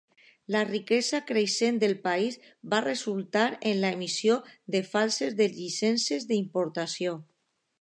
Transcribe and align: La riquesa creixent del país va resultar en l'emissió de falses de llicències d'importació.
La 0.53 0.61
riquesa 0.67 1.17
creixent 1.31 1.75
del 1.83 1.93
país 2.07 2.39
va 2.73 2.79
resultar 2.87 3.45
en 3.73 3.77
l'emissió 3.83 4.39
de 4.77 4.83
falses 4.95 5.37
de 5.43 5.51
llicències 5.59 6.27
d'importació. 6.33 7.15